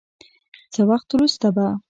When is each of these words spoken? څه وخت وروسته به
څه 0.73 0.81
وخت 0.89 1.07
وروسته 1.11 1.47
به 1.55 1.65